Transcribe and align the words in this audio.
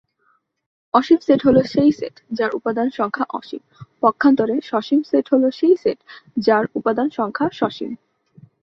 অসীম 0.93 1.19
set 1.27 1.39
হল 1.45 1.57
সেই 1.73 1.91
set 1.91 2.15
যার 2.31 2.51
উপাদান 2.55 2.87
সংখ্যা 2.89 3.25
অসীম, 3.29 3.61
পক্ষান্তরে 4.01 4.55
সসীম 4.61 5.01
সেট 5.03 5.25
হল 5.33 5.43
সেই 5.59 5.75
সেট 5.83 5.99
যার 6.37 6.65
উপাদান 6.75 7.07
সংখ্যা 7.09 7.47
সসীম। 7.59 7.91